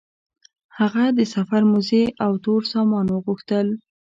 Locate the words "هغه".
0.77-1.03